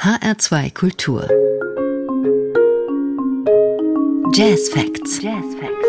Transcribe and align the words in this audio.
HR2 0.00 0.74
Kultur 0.74 1.28
Jazz 4.32 4.68
Facts. 4.68 5.20
Jazz 5.20 5.44
Facts. 5.58 5.88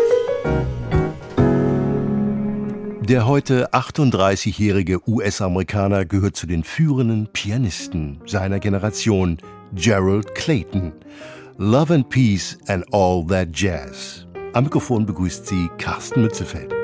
Der 3.02 3.28
heute 3.28 3.72
38-jährige 3.72 5.08
US-Amerikaner 5.08 6.06
gehört 6.06 6.34
zu 6.34 6.48
den 6.48 6.64
führenden 6.64 7.28
Pianisten 7.32 8.20
seiner 8.26 8.58
Generation, 8.58 9.38
Gerald 9.74 10.34
Clayton. 10.34 10.92
Love 11.58 11.94
and 11.94 12.08
Peace 12.08 12.58
and 12.66 12.84
All 12.92 13.24
That 13.28 13.50
Jazz. 13.52 14.26
Am 14.54 14.64
Mikrofon 14.64 15.06
begrüßt 15.06 15.46
sie 15.46 15.70
Carsten 15.78 16.22
Mützefeld. 16.22 16.79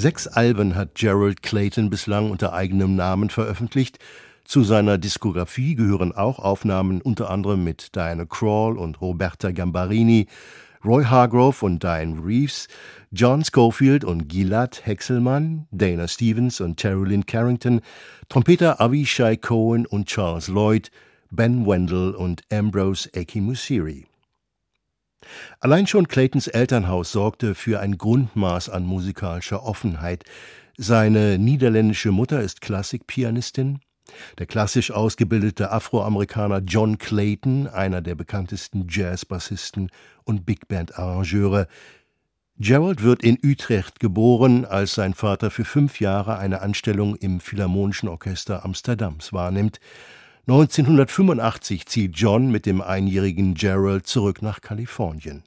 Sechs 0.00 0.26
Alben 0.26 0.76
hat 0.76 0.94
Gerald 0.94 1.42
Clayton 1.42 1.90
bislang 1.90 2.30
unter 2.30 2.54
eigenem 2.54 2.96
Namen 2.96 3.28
veröffentlicht. 3.28 3.98
Zu 4.44 4.64
seiner 4.64 4.96
Diskografie 4.96 5.74
gehören 5.74 6.12
auch 6.12 6.38
Aufnahmen 6.38 7.02
unter 7.02 7.28
anderem 7.28 7.64
mit 7.64 7.94
Diana 7.94 8.24
Krall 8.24 8.78
und 8.78 9.02
Roberta 9.02 9.50
Gambarini, 9.50 10.26
Roy 10.82 11.04
Hargrove 11.04 11.66
und 11.66 11.82
Diane 11.82 12.18
Reeves, 12.24 12.68
John 13.12 13.44
Schofield 13.44 14.02
und 14.02 14.26
Gilad 14.28 14.86
Hexelmann, 14.86 15.66
Dana 15.70 16.08
Stevens 16.08 16.62
und 16.62 16.82
Lynn 16.82 17.26
Carrington, 17.26 17.82
Trompeter 18.30 18.80
Avishai 18.80 19.36
Cohen 19.36 19.84
und 19.84 20.06
Charles 20.06 20.48
Lloyd, 20.48 20.90
Ben 21.30 21.66
Wendell 21.66 22.14
und 22.14 22.40
Ambrose 22.50 23.10
Ekimusiri. 23.12 24.09
Allein 25.60 25.86
schon 25.86 26.08
Claytons 26.08 26.46
Elternhaus 26.46 27.12
sorgte 27.12 27.54
für 27.54 27.80
ein 27.80 27.98
Grundmaß 27.98 28.68
an 28.68 28.84
musikalischer 28.84 29.62
Offenheit. 29.62 30.24
Seine 30.76 31.38
niederländische 31.38 32.10
Mutter 32.10 32.40
ist 32.40 32.60
Klassikpianistin. 32.60 33.80
Der 34.38 34.46
klassisch 34.46 34.90
ausgebildete 34.90 35.70
Afroamerikaner 35.70 36.58
John 36.58 36.98
Clayton, 36.98 37.68
einer 37.68 38.00
der 38.00 38.14
bekanntesten 38.14 38.86
Jazzbassisten 38.88 39.90
und 40.24 40.46
Big 40.46 40.68
Band 40.68 40.98
Arrangeure. 40.98 41.68
Gerald 42.58 43.02
wird 43.02 43.22
in 43.22 43.38
Utrecht 43.42 44.00
geboren, 44.00 44.64
als 44.64 44.94
sein 44.94 45.14
Vater 45.14 45.50
für 45.50 45.64
fünf 45.64 46.00
Jahre 46.00 46.38
eine 46.38 46.60
Anstellung 46.60 47.16
im 47.16 47.40
Philharmonischen 47.40 48.08
Orchester 48.08 48.64
Amsterdams 48.64 49.32
wahrnimmt. 49.32 49.80
1985 50.50 51.86
zieht 51.86 52.16
John 52.16 52.50
mit 52.50 52.66
dem 52.66 52.80
einjährigen 52.80 53.54
Gerald 53.54 54.08
zurück 54.08 54.42
nach 54.42 54.60
Kalifornien. 54.60 55.44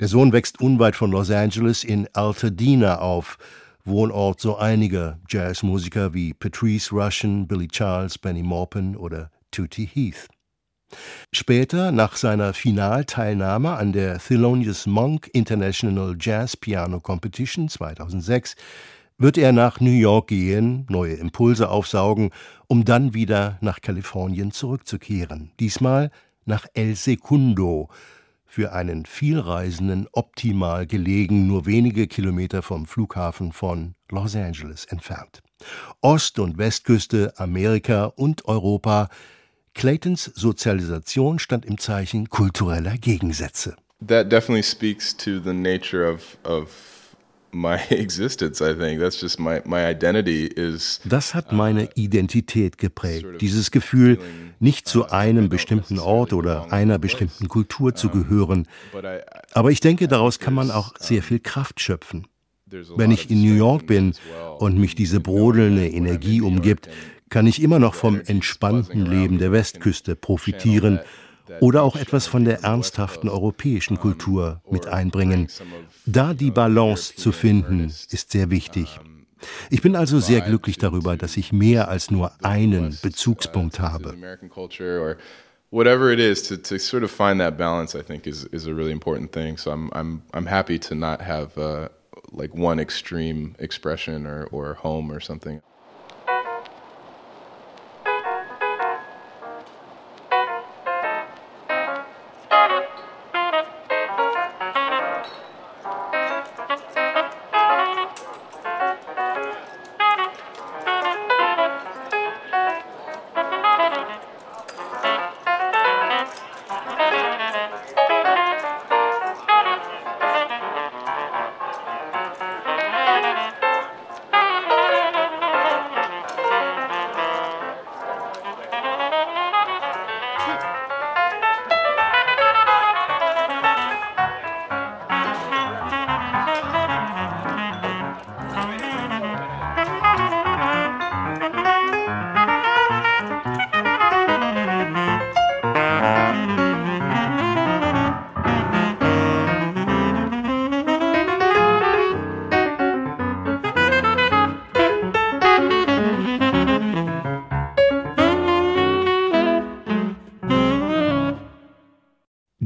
Der 0.00 0.08
Sohn 0.08 0.32
wächst 0.32 0.60
unweit 0.60 0.96
von 0.96 1.12
Los 1.12 1.30
Angeles 1.30 1.84
in 1.84 2.08
Altadena 2.14 2.98
auf, 2.98 3.38
Wohnort 3.84 4.40
so 4.40 4.56
einiger 4.56 5.20
Jazzmusiker 5.28 6.14
wie 6.14 6.34
Patrice 6.34 6.90
Rushen, 6.90 7.46
Billy 7.46 7.68
Charles, 7.68 8.18
Benny 8.18 8.42
Maupin 8.42 8.96
oder 8.96 9.30
Tootie 9.52 9.86
Heath. 9.86 10.26
Später, 11.32 11.92
nach 11.92 12.16
seiner 12.16 12.54
Finalteilnahme 12.54 13.76
an 13.76 13.92
der 13.92 14.18
Thelonious 14.18 14.86
Monk 14.86 15.30
International 15.32 16.16
Jazz 16.18 16.56
Piano 16.56 16.98
Competition 16.98 17.68
2006, 17.68 18.56
wird 19.18 19.36
er 19.36 19.52
nach 19.52 19.80
New 19.80 19.90
York 19.90 20.28
gehen, 20.28 20.86
neue 20.88 21.14
Impulse 21.14 21.68
aufsaugen, 21.68 22.30
um 22.68 22.84
dann 22.84 23.14
wieder 23.14 23.58
nach 23.60 23.80
Kalifornien 23.80 24.52
zurückzukehren. 24.52 25.50
Diesmal 25.58 26.10
nach 26.44 26.66
El 26.72 26.94
Secundo, 26.94 27.88
für 28.50 28.72
einen 28.72 29.04
Vielreisenden 29.04 30.08
optimal 30.12 30.86
gelegen, 30.86 31.46
nur 31.46 31.66
wenige 31.66 32.06
Kilometer 32.06 32.62
vom 32.62 32.86
Flughafen 32.86 33.52
von 33.52 33.94
Los 34.10 34.34
Angeles 34.34 34.86
entfernt. 34.86 35.42
Ost- 36.00 36.38
und 36.38 36.56
Westküste, 36.56 37.34
Amerika 37.36 38.06
und 38.06 38.46
Europa. 38.46 39.10
Claytons 39.74 40.24
Sozialisation 40.24 41.38
stand 41.38 41.66
im 41.66 41.78
Zeichen 41.78 42.30
kultureller 42.30 42.96
Gegensätze. 42.96 43.76
That 44.06 44.32
definitely 44.32 44.62
speaks 44.62 45.14
to 45.18 45.40
the 45.40 45.52
nature 45.52 46.10
of, 46.10 46.38
of 46.44 46.97
my 47.52 47.76
existence, 47.90 48.60
I 48.60 48.74
think. 48.74 49.00
That's 49.00 49.20
just 49.20 49.38
my, 49.38 49.60
my 49.64 49.88
identity 49.88 50.46
is. 50.46 51.00
Das 51.04 51.34
hat 51.34 51.52
meine 51.52 51.88
Identität 51.94 52.78
geprägt. 52.78 53.26
Dieses 53.40 53.70
Gefühl, 53.70 54.18
nicht 54.60 54.88
zu 54.88 55.10
einem 55.10 55.48
bestimmten 55.48 55.98
Ort 55.98 56.32
oder 56.32 56.72
einer 56.72 56.98
bestimmten 56.98 57.48
Kultur 57.48 57.94
zu 57.94 58.08
gehören. 58.08 58.66
Aber 59.52 59.70
ich 59.70 59.80
denke, 59.80 60.08
daraus 60.08 60.38
kann 60.38 60.54
man 60.54 60.70
auch 60.70 60.94
sehr 60.98 61.22
viel 61.22 61.38
Kraft 61.38 61.80
schöpfen. 61.80 62.26
Wenn 62.96 63.10
ich 63.10 63.30
in 63.30 63.40
New 63.42 63.54
York 63.54 63.86
bin 63.86 64.14
und 64.58 64.78
mich 64.78 64.94
diese 64.94 65.20
brodelnde 65.20 65.88
Energie 65.88 66.40
umgibt, 66.42 66.88
kann 67.30 67.46
ich 67.46 67.62
immer 67.62 67.78
noch 67.78 67.94
vom 67.94 68.20
entspannten 68.26 69.06
Leben 69.06 69.38
der 69.38 69.52
Westküste 69.52 70.16
profitieren 70.16 71.00
oder 71.60 71.82
auch 71.82 71.96
etwas 71.96 72.26
von 72.26 72.44
der 72.44 72.64
ernsthaften 72.64 73.28
europäischen 73.28 73.98
Kultur 73.98 74.62
mit 74.70 74.86
einbringen. 74.86 75.48
Da 76.06 76.34
die 76.34 76.50
Balance 76.50 77.14
zu 77.16 77.32
finden, 77.32 77.86
ist 77.86 78.30
sehr 78.32 78.50
wichtig. 78.50 79.00
Ich 79.70 79.82
bin 79.82 79.94
also 79.94 80.18
sehr 80.18 80.40
glücklich 80.40 80.78
darüber, 80.78 81.16
dass 81.16 81.36
ich 81.36 81.52
mehr 81.52 81.88
als 81.88 82.10
nur 82.10 82.32
einen 82.42 82.96
Bezugspunkt 83.02 83.80
habe. 83.80 84.14
Whatever 85.70 86.10
it 86.10 86.18
is, 86.18 86.42
to, 86.44 86.56
to 86.56 86.78
sort 86.78 87.04
of 87.04 87.10
find 87.10 87.40
that 87.40 87.58
balance, 87.58 87.94
I 87.94 88.02
think, 88.02 88.26
is, 88.26 88.44
is 88.52 88.66
a 88.66 88.72
really 88.72 88.90
important 88.90 89.32
thing. 89.32 89.58
So 89.58 89.70
I'm, 89.70 89.90
I'm, 89.92 90.22
I'm 90.32 90.46
happy 90.46 90.78
to 90.78 90.94
not 90.94 91.20
have 91.20 91.58
uh, 91.58 91.90
like 92.32 92.54
one 92.54 92.80
extreme 92.80 93.54
expression 93.58 94.26
or, 94.26 94.48
or 94.50 94.72
home 94.72 95.12
or 95.12 95.20
something. 95.20 95.60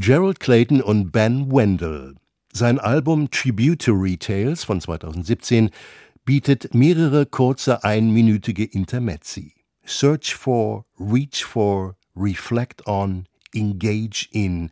Gerald 0.04 0.40
Clayton 0.40 0.82
und 0.82 1.12
Ben 1.12 1.52
Wendell. 1.52 2.16
Sein 2.52 2.80
Album 2.80 3.30
Tributary 3.30 4.16
Tales 4.16 4.64
von 4.64 4.80
2017 4.80 5.70
bietet 6.24 6.74
mehrere 6.74 7.24
kurze 7.24 7.84
einminütige 7.84 8.64
Intermezzi. 8.64 9.54
Search 9.84 10.34
for, 10.34 10.86
Reach 10.98 11.44
for, 11.44 11.94
Reflect 12.16 12.88
on, 12.88 13.26
Engage 13.54 14.28
in. 14.32 14.70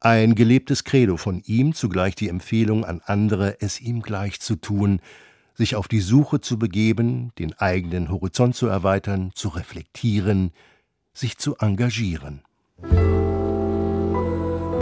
Ein 0.00 0.34
gelebtes 0.34 0.84
Credo 0.84 1.16
von 1.16 1.40
ihm, 1.46 1.72
zugleich 1.72 2.14
die 2.14 2.28
Empfehlung 2.28 2.84
an 2.84 3.00
andere, 3.06 3.62
es 3.62 3.80
ihm 3.80 4.02
gleich 4.02 4.38
zu 4.38 4.56
tun, 4.56 5.00
sich 5.54 5.76
auf 5.76 5.88
die 5.88 6.00
Suche 6.00 6.42
zu 6.42 6.58
begeben, 6.58 7.32
den 7.38 7.54
eigenen 7.54 8.10
Horizont 8.10 8.54
zu 8.54 8.66
erweitern, 8.66 9.30
zu 9.34 9.48
reflektieren, 9.48 10.52
sich 11.14 11.38
zu 11.38 11.56
engagieren. 11.56 12.42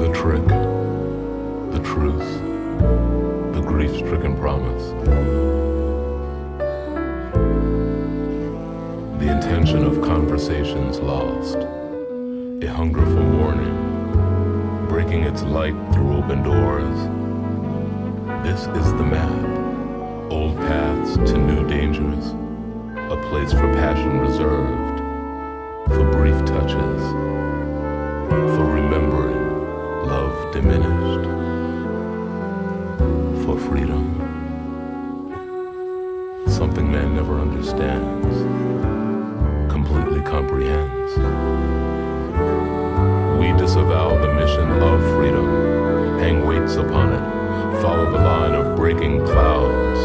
The 0.06 0.12
trick, 0.12 0.46
the 1.72 1.80
truth, 1.82 2.40
the 3.52 3.60
grief 3.60 3.92
stricken 3.96 4.36
promise. 4.36 4.90
The 9.18 9.28
intention 9.28 9.84
of 9.84 10.00
conversations 10.02 11.00
lost, 11.00 11.56
a 11.56 12.72
hunger 12.72 13.04
for 13.04 13.24
mourning, 13.24 14.86
breaking 14.88 15.24
its 15.24 15.42
light 15.42 15.74
through 15.92 16.18
open 16.18 16.44
doors. 16.44 16.96
This 18.46 18.60
is 18.60 18.92
the 18.92 19.04
map, 19.04 20.30
old 20.30 20.56
paths 20.58 21.16
to 21.16 21.36
new 21.36 21.66
dangers, 21.66 22.28
a 23.10 23.16
place 23.28 23.50
for 23.50 23.74
passion 23.74 24.20
reserved, 24.20 25.00
for 25.88 26.08
brief 26.12 26.38
touches, 26.44 27.02
for 28.54 28.66
remembering 28.66 29.35
love 30.06 30.52
diminished 30.52 31.28
for 33.44 33.58
freedom. 33.58 34.04
Something 36.46 36.90
man 36.92 37.16
never 37.16 37.40
understands, 37.40 38.36
completely 39.70 40.22
comprehends. 40.22 41.12
We 43.40 43.48
disavow 43.58 44.16
the 44.20 44.32
mission 44.34 44.70
of 44.80 45.00
freedom, 45.16 46.18
hang 46.20 46.46
weights 46.46 46.76
upon 46.76 47.12
it, 47.12 47.82
follow 47.82 48.08
the 48.12 48.18
line 48.18 48.54
of 48.54 48.76
breaking 48.76 49.24
clouds. 49.26 50.00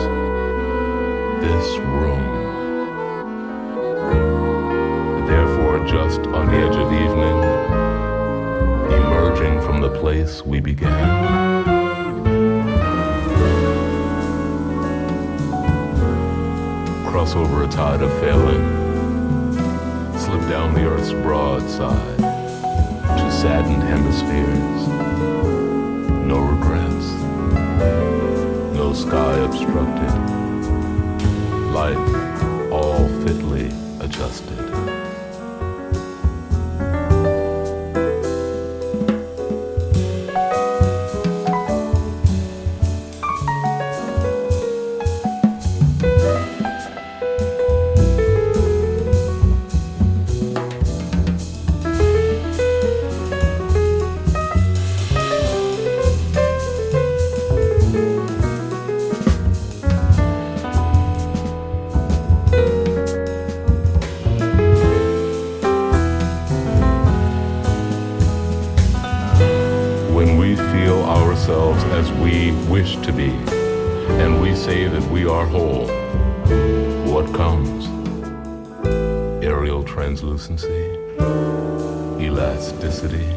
This 1.45 1.77
room. 1.77 2.40
We 10.39 10.61
began. 10.61 11.65
Cross 17.05 17.35
over 17.35 17.63
a 17.63 17.67
tide 17.67 18.01
of 18.01 18.11
failing, 18.21 18.63
slip 20.17 20.41
down 20.49 20.73
the 20.73 20.85
earth's 20.85 21.11
broad 21.11 21.61
side 21.69 22.17
to 23.17 23.31
saddened 23.31 23.83
hemispheres. 23.83 24.87
No 26.25 26.39
regrets, 26.39 27.07
no 28.73 28.93
sky 28.93 29.37
obstructed, 29.39 30.13
life 31.73 32.71
all 32.71 33.07
fitly 33.25 33.69
adjusted. 33.99 35.00
wish 72.71 72.95
to 73.05 73.11
be, 73.11 73.31
and 74.21 74.41
we 74.41 74.55
say 74.55 74.87
that 74.87 75.03
we 75.11 75.25
are 75.25 75.45
whole, 75.45 75.87
what 77.11 77.25
comes? 77.35 77.85
Aerial 79.43 79.83
translucency, 79.83 80.97
elasticity, 82.17 83.27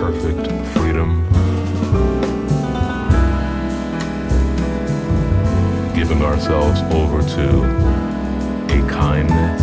perfect 0.00 0.50
freedom. 0.72 1.28
Giving 5.94 6.22
ourselves 6.22 6.80
over 6.94 7.20
to 7.36 7.48
a 8.74 8.88
kindness, 8.88 9.62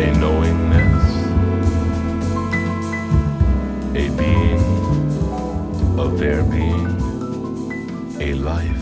a 0.00 0.18
knowing 0.18 0.65
a 3.96 4.10
being, 4.10 4.60
a 5.98 6.08
there 6.18 6.42
being, 6.42 6.86
a 8.20 8.34
life 8.34 8.75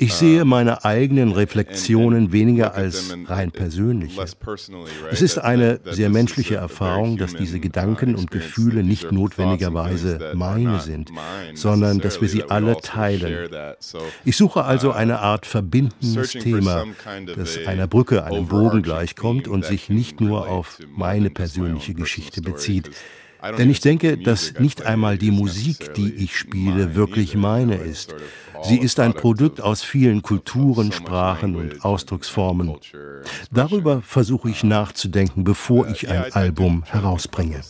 Ich 0.00 0.14
sehe 0.14 0.44
meine 0.44 0.84
eigenen 0.84 1.32
Reflexionen 1.32 2.32
weniger 2.32 2.74
als 2.74 3.14
rein 3.26 3.52
persönliche. 3.52 4.20
Es 5.10 5.22
ist 5.22 5.38
eine 5.38 5.80
sehr 5.84 6.10
menschliche 6.10 6.56
Erfahrung, 6.56 7.18
dass 7.18 7.34
diese 7.34 7.60
Gedanken 7.60 8.16
und 8.16 8.30
Gefühle 8.30 8.82
nicht 8.82 9.12
notwendigerweise 9.12 10.32
meine 10.34 10.80
sind, 10.80 11.10
sondern 11.54 12.00
dass 12.00 12.20
wir 12.20 12.28
sie 12.28 12.44
alle 12.44 12.76
teilen. 12.80 13.50
Ich 14.24 14.36
suche 14.36 14.64
also 14.64 14.90
eine 14.92 15.20
Art 15.20 15.46
verbindendes 15.46 16.32
Thema, 16.32 16.84
das 17.36 17.58
einer 17.66 17.86
Brücke, 17.86 18.24
einem 18.24 18.46
Bogen 18.48 18.82
gleichkommt 18.82 19.46
und 19.46 19.64
sich 19.64 19.88
nicht 19.88 20.20
nur 20.20 20.48
auf 20.48 20.78
meine 20.96 21.30
persönliche 21.30 21.94
Geschichte 21.94 22.42
bezieht. 22.42 22.90
Denn 23.58 23.70
ich 23.70 23.80
denke, 23.80 24.18
dass 24.18 24.54
nicht 24.58 24.82
einmal 24.82 25.18
die 25.18 25.30
Musik, 25.30 25.94
die 25.94 26.12
ich 26.14 26.36
spiele, 26.36 26.94
wirklich 26.94 27.34
meine 27.34 27.76
ist. 27.76 28.14
Sie 28.62 28.78
ist 28.78 29.00
ein 29.00 29.14
Produkt 29.14 29.60
aus 29.60 29.82
vielen 29.82 30.22
Kulturen, 30.22 30.92
Sprachen 30.92 31.56
und 31.56 31.84
Ausdrucksformen. 31.84 32.76
Darüber 33.50 34.02
versuche 34.02 34.50
ich 34.50 34.62
nachzudenken, 34.64 35.44
bevor 35.44 35.88
ich 35.88 36.08
ein 36.08 36.32
Album 36.32 36.84
herausbringe. 36.84 37.60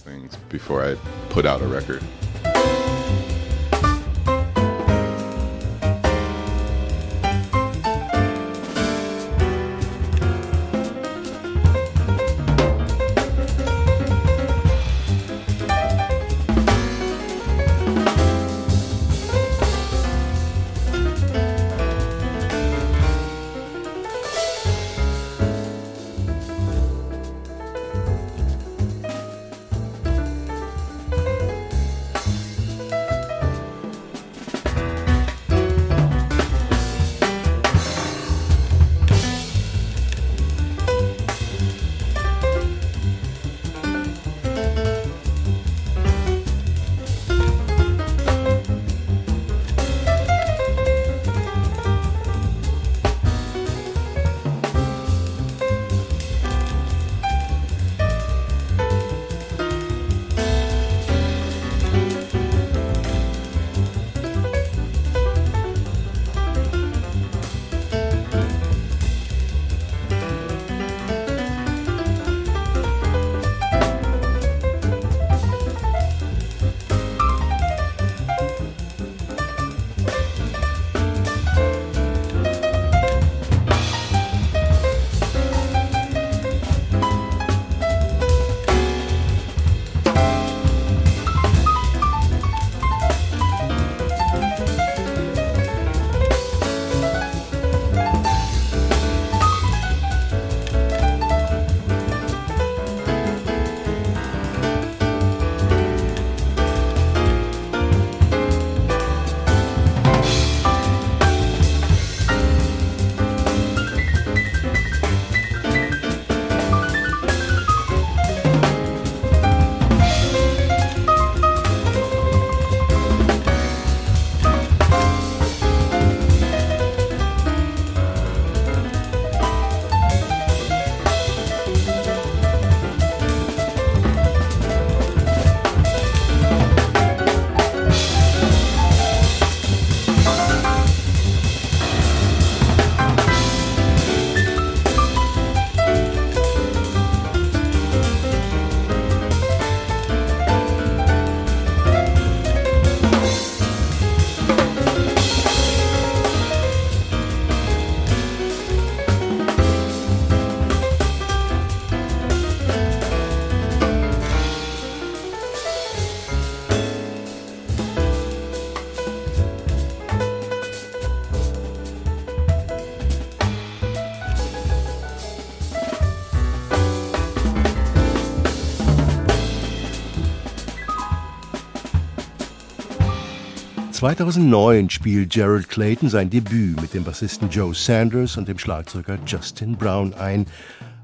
2009 184.01 184.89
spielt 184.89 185.29
Gerald 185.29 185.69
Clayton 185.69 186.09
sein 186.09 186.31
Debüt 186.31 186.81
mit 186.81 186.95
dem 186.95 187.05
Bassisten 187.05 187.51
Joe 187.51 187.75
Sanders 187.75 188.39
und 188.39 188.49
dem 188.49 188.59
Schlagzeuger 188.59 189.19
Justin 189.27 189.77
Brown 189.77 190.15
ein. 190.15 190.47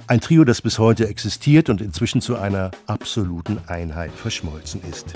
Ein 0.06 0.22
Trio, 0.22 0.44
das 0.44 0.62
bis 0.62 0.78
heute 0.78 1.06
existiert 1.06 1.68
und 1.68 1.82
inzwischen 1.82 2.22
zu 2.22 2.36
einer 2.36 2.70
absoluten 2.86 3.58
Einheit 3.66 4.12
verschmolzen 4.12 4.80
ist. 4.90 5.12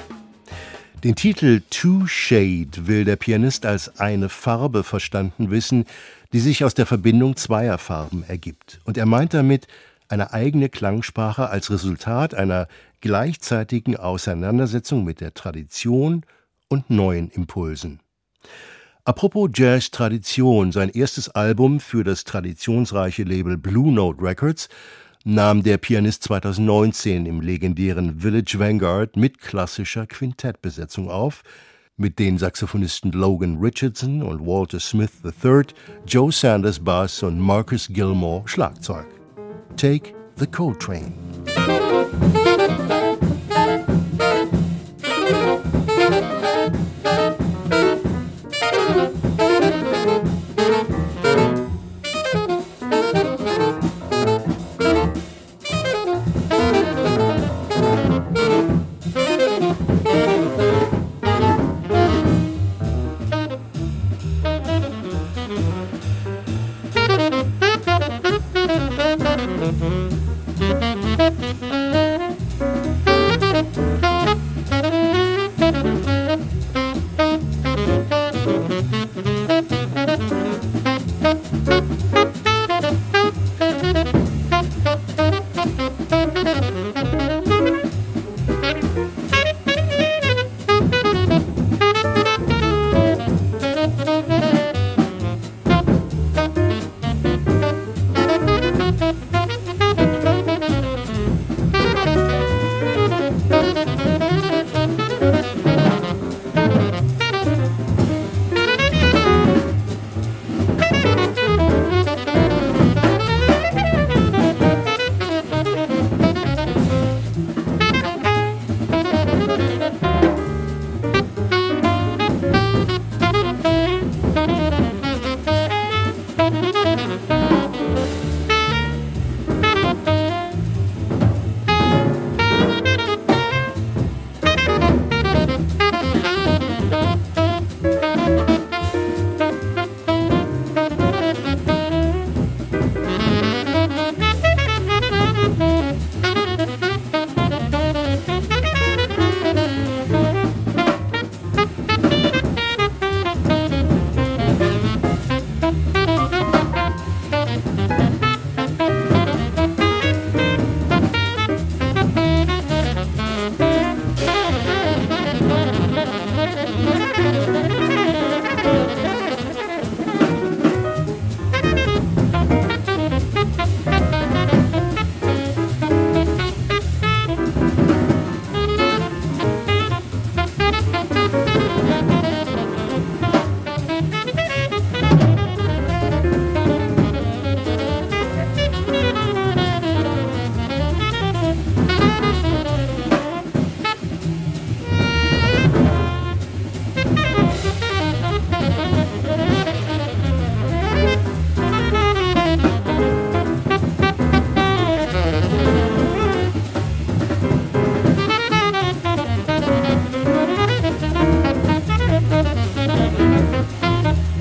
Den 1.05 1.15
Titel 1.15 1.63
Two 1.71 2.07
Shade 2.07 2.87
will 2.87 3.07
der 3.07 3.17
Pianist 3.17 3.65
als 3.65 3.99
eine 3.99 4.29
Farbe 4.29 4.85
verstanden 4.85 5.51
wissen, 5.51 5.87
die 6.35 6.41
sich 6.41 6.67
aus 6.67 6.75
der 6.75 6.85
Verbindung 6.85 7.37
zweier 7.37 7.79
Farben 7.79 8.25
ergibt. 8.29 8.79
Und 8.85 8.99
er 8.99 9.07
meint 9.07 9.33
damit 9.33 9.69
eine 10.09 10.35
eigene 10.35 10.69
Klangsprache 10.69 11.49
als 11.49 11.71
Resultat 11.71 12.35
einer 12.35 12.69
gleichzeitigen 13.01 13.97
Auseinandersetzung 13.97 15.03
mit 15.03 15.23
der 15.23 15.33
Tradition 15.33 16.27
und 16.71 16.89
neuen 16.89 17.29
Impulsen. 17.29 18.01
Apropos 19.05 19.51
Jazz-Tradition, 19.53 20.73
sein 20.73 20.89
erstes 20.89 21.29
Album 21.29 21.81
für 21.81 22.05
das 22.05 22.25
traditionsreiche 22.25 23.25
Label 23.25 23.59
Blue 23.59 23.93
Note 23.93 24.23
Records 24.23 24.69
nahm 25.25 25.63
der 25.63 25.77
Pianist 25.77 26.23
2019 26.25 27.27
im 27.27 27.41
legendären 27.41 28.21
Village 28.21 28.59
Vanguard 28.59 29.17
mit 29.17 29.39
klassischer 29.39 30.07
Quintettbesetzung 30.07 31.11
auf, 31.11 31.43
mit 31.97 32.19
den 32.19 32.39
Saxophonisten 32.39 33.13
Logan 33.13 33.59
Richardson 33.59 34.23
und 34.23 34.47
Walter 34.47 34.81
Smith 34.81 35.13
III, 35.25 35.65
Joe 36.07 36.33
Sanders 36.33 36.79
Bass 36.79 37.23
und 37.23 37.39
Marcus 37.39 37.89
Gilmore 37.89 38.49
Schlagzeug. 38.49 39.07
Take 39.77 40.15
the 40.37 40.47
Coltrane. 40.47 41.13
You. 46.11 46.40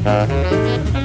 Uh-huh. 0.10 0.99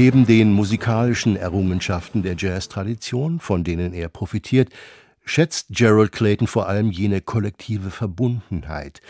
Neben 0.00 0.26
den 0.26 0.52
musikalischen 0.52 1.34
Errungenschaften 1.34 2.22
der 2.22 2.36
Jazz-Tradition, 2.38 3.40
von 3.40 3.64
denen 3.64 3.92
er 3.92 4.08
profitiert, 4.08 4.68
schätzt 5.24 5.70
Gerald 5.70 6.12
Clayton 6.12 6.46
vor 6.46 6.68
allem 6.68 6.92
jene 6.92 7.20
kollektive 7.20 7.90
Verbundenheit, 7.90 9.00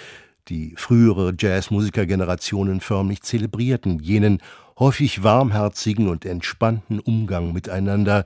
die 0.49 0.73
frühere 0.79 1.35
Jazzmusikergenerationen 1.39 2.81
förmlich 2.81 3.21
zelebrierten, 3.21 3.99
jenen 3.99 4.41
häufig 4.79 5.23
warmherzigen 5.23 6.09
und 6.09 6.25
entspannten 6.25 7.01
Umgang 7.01 7.53
miteinander, 7.53 8.25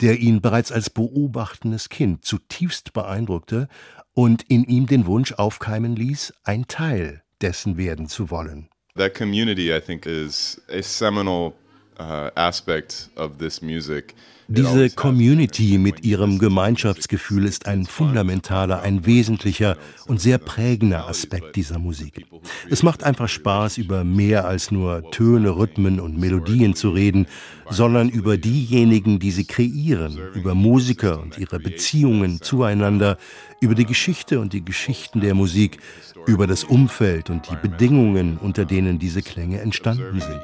der 0.00 0.18
ihn 0.18 0.40
bereits 0.40 0.72
als 0.72 0.90
beobachtendes 0.90 1.90
Kind 1.90 2.24
zutiefst 2.24 2.92
beeindruckte 2.92 3.68
und 4.14 4.42
in 4.48 4.64
ihm 4.64 4.88
den 4.88 5.06
Wunsch 5.06 5.34
aufkeimen 5.34 5.94
ließ, 5.94 6.34
ein 6.42 6.66
Teil 6.66 7.22
dessen 7.40 7.76
werden 7.76 8.08
zu 8.08 8.32
wollen. 8.32 8.68
That 8.96 9.14
community, 9.14 9.72
I 9.72 9.80
think, 9.80 10.06
is 10.06 10.60
a 10.68 10.82
seminal 10.82 11.52
uh, 12.00 13.28
music. 13.62 14.14
Diese 14.52 14.90
Community 14.90 15.78
mit 15.78 16.04
ihrem 16.04 16.40
Gemeinschaftsgefühl 16.40 17.44
ist 17.44 17.66
ein 17.66 17.84
fundamentaler, 17.84 18.82
ein 18.82 19.06
wesentlicher 19.06 19.76
und 20.08 20.20
sehr 20.20 20.38
prägender 20.38 21.06
Aspekt 21.06 21.54
dieser 21.54 21.78
Musik. 21.78 22.26
Es 22.68 22.82
macht 22.82 23.04
einfach 23.04 23.28
Spaß, 23.28 23.78
über 23.78 24.02
mehr 24.02 24.46
als 24.46 24.72
nur 24.72 25.08
Töne, 25.12 25.50
Rhythmen 25.50 26.00
und 26.00 26.18
Melodien 26.18 26.74
zu 26.74 26.90
reden, 26.90 27.28
sondern 27.68 28.08
über 28.08 28.38
diejenigen, 28.38 29.20
die 29.20 29.30
sie 29.30 29.44
kreieren, 29.44 30.18
über 30.34 30.56
Musiker 30.56 31.22
und 31.22 31.38
ihre 31.38 31.60
Beziehungen 31.60 32.42
zueinander, 32.42 33.18
über 33.60 33.76
die 33.76 33.86
Geschichte 33.86 34.40
und 34.40 34.52
die 34.52 34.64
Geschichten 34.64 35.20
der 35.20 35.34
Musik, 35.34 35.78
über 36.26 36.48
das 36.48 36.64
Umfeld 36.64 37.30
und 37.30 37.48
die 37.48 37.56
Bedingungen, 37.56 38.36
unter 38.36 38.64
denen 38.64 38.98
diese 38.98 39.22
Klänge 39.22 39.60
entstanden 39.60 40.20
sind. 40.20 40.40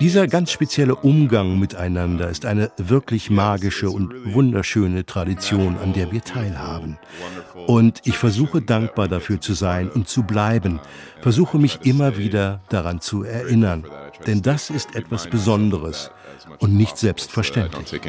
Dieser 0.00 0.26
ganz 0.26 0.50
spezielle 0.50 0.96
Umgang 0.96 1.58
miteinander 1.58 2.28
ist 2.28 2.44
eine 2.46 2.70
wirklich 2.76 3.30
magische 3.30 3.90
und 3.90 4.34
wunderschöne 4.34 5.06
Tradition, 5.06 5.78
an 5.78 5.92
der 5.92 6.10
wir 6.12 6.22
teilhaben. 6.22 6.98
Und 7.66 8.00
ich 8.04 8.18
versuche 8.18 8.60
dankbar 8.60 9.08
dafür 9.08 9.40
zu 9.40 9.54
sein 9.54 9.88
und 9.88 10.08
zu 10.08 10.24
bleiben, 10.24 10.80
versuche 11.20 11.58
mich 11.58 11.80
immer 11.84 12.18
wieder 12.18 12.60
daran 12.68 13.00
zu 13.00 13.22
erinnern. 13.22 13.84
Denn 14.26 14.42
das 14.42 14.70
ist 14.70 14.94
etwas 14.96 15.28
Besonderes 15.28 16.10
und 16.58 16.74
nicht 16.74 16.98
selbstverständlich. 16.98 18.00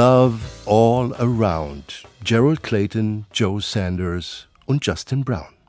Love 0.00 0.40
All 0.64 1.12
Around. 1.20 2.06
Gerald 2.24 2.62
Clayton, 2.62 3.26
Joe 3.34 3.60
Sanders 3.60 4.46
und 4.64 4.86
Justin 4.86 5.24
Brown. 5.24 5.59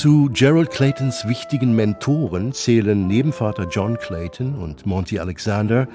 Zu 0.00 0.30
Gerald 0.32 0.70
Claytons 0.70 1.28
wichtigen 1.28 1.76
Mentoren 1.76 2.54
zählen 2.54 3.06
neben 3.06 3.34
Vater 3.34 3.68
John 3.68 3.98
Clayton 3.98 4.54
und 4.54 4.86
Monty 4.86 5.18
Alexander 5.18 5.86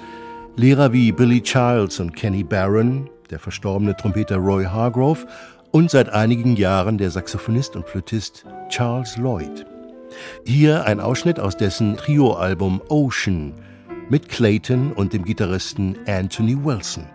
Lehrer 0.55 0.93
wie 0.93 1.11
Billy 1.11 1.41
Childs 1.41 1.99
und 1.99 2.15
Kenny 2.15 2.43
Barron, 2.43 3.09
der 3.31 3.39
verstorbene 3.39 3.97
Trompeter 3.97 4.37
Roy 4.37 4.63
Hargrove 4.63 5.25
und 5.71 5.89
seit 5.89 6.09
einigen 6.09 6.55
Jahren 6.55 6.99
der 6.99 7.09
Saxophonist 7.09 7.75
und 7.75 7.89
Flötist 7.89 8.45
Charles 8.69 9.17
Lloyd. 9.17 9.65
Hier 10.45 10.85
ein 10.85 10.99
Ausschnitt 10.99 11.39
aus 11.39 11.57
dessen 11.57 11.97
Trio-Album 11.97 12.83
Ocean, 12.89 13.53
mit 14.11 14.29
Clayton 14.29 14.93
und 14.93 15.13
dem 15.13 15.25
Gitarristen 15.25 15.97
Anthony 16.05 16.55
Wilson. 16.63 17.05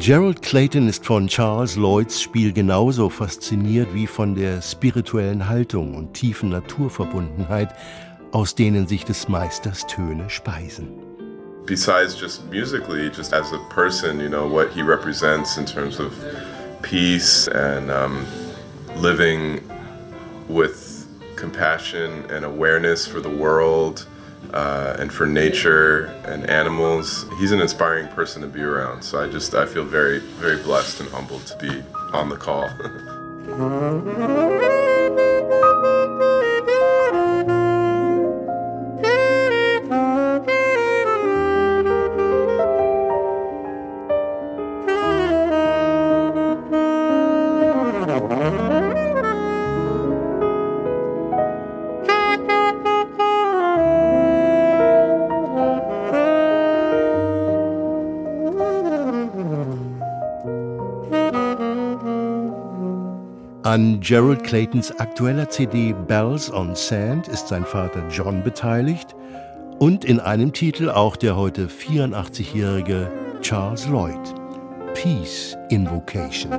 Gerald 0.00 0.40
Clayton 0.40 0.88
ist 0.88 1.04
von 1.04 1.28
Charles 1.28 1.76
Lloyds 1.76 2.22
Spiel 2.22 2.54
genauso 2.54 3.10
fasziniert 3.10 3.92
wie 3.92 4.06
von 4.06 4.34
der 4.34 4.62
spirituellen 4.62 5.46
Haltung 5.46 5.94
und 5.94 6.14
tiefen 6.14 6.48
Naturverbundenheit, 6.48 7.68
aus 8.32 8.54
denen 8.54 8.86
sich 8.86 9.04
des 9.04 9.28
Meisters 9.28 9.86
Töne 9.86 10.30
speisen. 10.30 10.88
Besides 11.66 12.18
just 12.18 12.50
musically, 12.50 13.10
just 13.14 13.34
as 13.34 13.52
a 13.52 13.58
person, 13.68 14.20
you 14.20 14.30
know, 14.30 14.50
what 14.50 14.70
he 14.74 14.80
represents 14.80 15.58
in 15.58 15.66
terms 15.66 16.00
of 16.00 16.14
peace 16.80 17.46
and 17.48 17.90
um, 17.90 18.24
living 18.96 19.60
with 20.48 21.06
compassion 21.36 22.24
and 22.30 22.46
awareness 22.46 23.06
for 23.06 23.20
the 23.20 23.28
world. 23.28 24.06
Uh, 24.52 24.96
and 24.98 25.12
for 25.12 25.26
nature 25.26 26.06
and 26.24 26.48
animals. 26.48 27.26
He's 27.38 27.52
an 27.52 27.60
inspiring 27.60 28.08
person 28.08 28.42
to 28.42 28.48
be 28.48 28.62
around. 28.62 29.02
So 29.02 29.22
I 29.22 29.28
just 29.28 29.54
I 29.54 29.66
feel 29.66 29.84
very 29.84 30.18
very 30.18 30.62
blessed 30.62 31.00
and 31.00 31.08
humbled 31.10 31.46
to 31.46 31.56
be 31.58 31.82
on 32.12 32.28
the 32.28 32.36
call. 32.36 32.68
An 63.70 64.00
Gerald 64.00 64.42
Claytons 64.42 64.90
aktueller 64.98 65.48
CD 65.48 65.94
Bells 66.08 66.52
on 66.52 66.74
Sand 66.74 67.28
ist 67.28 67.46
sein 67.46 67.64
Vater 67.64 68.02
John 68.10 68.42
beteiligt 68.42 69.14
und 69.78 70.04
in 70.04 70.18
einem 70.18 70.52
Titel 70.52 70.90
auch 70.90 71.14
der 71.14 71.36
heute 71.36 71.68
84-jährige 71.68 73.12
Charles 73.42 73.86
Lloyd. 73.86 74.18
Peace 74.94 75.56
Invocation. 75.68 76.50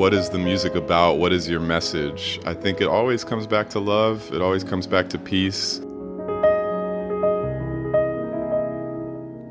What 0.00 0.14
is 0.14 0.30
the 0.30 0.38
music 0.38 0.76
about? 0.76 1.18
What 1.18 1.30
is 1.30 1.46
your 1.46 1.60
message? 1.60 2.40
I 2.46 2.54
think 2.54 2.80
it 2.80 2.88
always 2.88 3.22
comes 3.22 3.46
back 3.46 3.68
to 3.70 3.78
love, 3.78 4.32
it 4.32 4.40
always 4.40 4.64
comes 4.64 4.86
back 4.86 5.10
to 5.10 5.18
peace. 5.18 5.82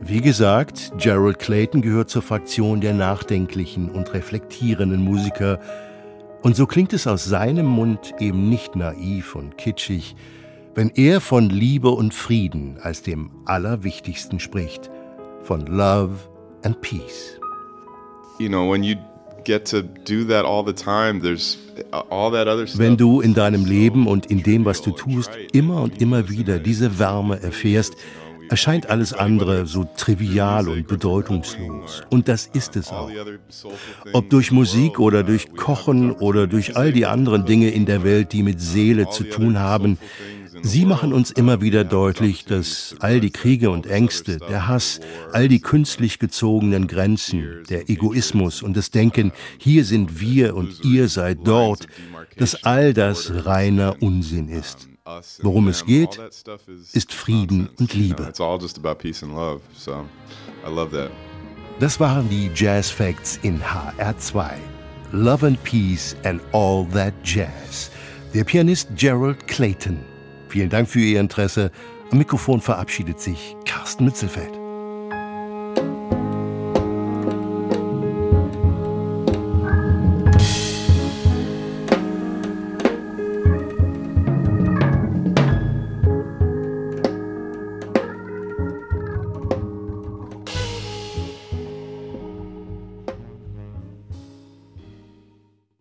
Wie 0.02 0.22
gesagt, 0.22 0.92
Gerald 0.98 1.38
Clayton 1.38 1.84
gehört 1.84 2.10
zur 2.10 2.24
Fraktion 2.24 2.82
der 2.82 2.96
nachdenklichen 2.96 3.92
und 3.92 4.12
reflektierenden 4.16 5.04
Musiker, 5.04 5.60
und 6.42 6.56
so 6.56 6.66
klingt 6.66 6.94
es 6.94 7.06
aus 7.06 7.26
seinem 7.26 7.68
Mund 7.68 8.16
eben 8.18 8.50
nicht 8.50 8.76
naiv 8.76 9.36
und 9.36 9.56
kitschig, 9.56 10.16
wenn 10.74 10.90
er 10.96 11.22
von 11.22 11.52
Liebe 11.52 11.92
und 11.92 12.12
Frieden 12.12 12.80
als 12.82 13.04
dem 13.04 13.30
Allerwichtigsten 13.46 14.40
spricht, 14.40 14.90
von 15.44 15.68
Love 15.68 16.16
and 16.64 16.82
Peace. 16.82 17.40
You 18.40 18.48
know, 18.48 18.68
when 18.68 18.82
you 18.82 18.96
wenn 22.76 22.98
du 22.98 23.22
in 23.22 23.34
deinem 23.34 23.66
Leben 23.66 24.08
und 24.08 24.26
in 24.26 24.44
dem, 24.44 24.66
was 24.66 24.82
du 24.82 24.92
tust, 24.92 25.32
immer 25.54 25.82
und 25.82 26.02
immer 26.02 26.30
wieder 26.30 26.60
diese 26.60 27.00
Wärme 27.00 27.42
erfährst, 27.42 27.96
erscheint 28.50 28.90
alles 28.90 29.14
andere 29.14 29.66
so 29.68 29.88
trivial 29.96 30.68
und 30.68 30.88
bedeutungslos. 30.88 32.04
Und 32.10 32.28
das 32.28 32.48
ist 32.48 32.76
es 32.76 32.90
auch. 32.90 33.10
Ob 34.14 34.30
durch 34.30 34.52
Musik 34.52 35.00
oder 35.00 35.24
durch 35.24 35.54
Kochen 35.56 36.12
oder 36.12 36.48
durch 36.48 36.76
all 36.76 36.92
die 36.92 37.06
anderen 37.06 37.46
Dinge 37.46 37.70
in 37.70 37.86
der 37.86 38.04
Welt, 38.04 38.34
die 38.34 38.44
mit 38.44 38.60
Seele 38.60 39.10
zu 39.10 39.24
tun 39.24 39.60
haben, 39.60 39.98
Sie 40.62 40.86
machen 40.86 41.14
uns 41.14 41.32
immer 41.32 41.62
wieder 41.62 41.84
deutlich, 41.84 42.46
dass 42.46 42.96
all 43.00 43.20
die 43.20 43.32
Kriege 43.32 43.70
und 43.70 43.88
Ängste, 43.88 44.38
der 44.38 44.68
Hass, 44.68 45.00
all 45.32 45.48
die 45.48 45.60
künstlich 45.60 46.20
gezogenen 46.20 46.88
Grenzen, 46.88 47.64
der 47.70 47.90
Egoismus 47.90 48.62
und 48.62 48.76
das 48.76 48.92
Denken, 48.92 49.32
hier 49.58 49.86
sind 49.86 50.20
wir 50.20 50.56
und 50.56 50.84
ihr 50.84 51.08
seid 51.08 51.40
dort, 51.46 51.88
dass 52.38 52.64
all 52.64 52.94
das 52.94 53.46
reiner 53.46 53.96
Unsinn 54.02 54.50
ist. 54.50 54.88
Worum 55.42 55.68
es 55.68 55.86
geht, 55.86 56.20
ist 56.94 57.14
Frieden 57.14 57.70
und 57.80 57.94
Liebe. 57.94 58.32
Das 61.80 62.00
waren 62.00 62.30
die 62.30 62.52
Jazz 62.54 62.90
Facts 62.92 63.40
in 63.42 63.62
HR2. 63.62 64.50
Love 65.12 65.48
and 65.48 65.64
Peace 65.64 66.16
and 66.24 66.42
All 66.52 66.86
That 66.94 67.14
Jazz. 67.24 67.90
Der 68.34 68.44
Pianist 68.44 68.90
Gerald 68.96 69.48
Clayton. 69.48 70.00
Vielen 70.50 70.70
Dank 70.70 70.90
für 70.90 71.00
Ihr 71.00 71.20
Interesse. 71.20 71.72
Am 72.12 72.18
Mikrofon 72.18 72.60
verabschiedet 72.60 73.22
sich 73.22 73.56
Carsten 73.66 74.04
Mützelfeld. 74.04 74.59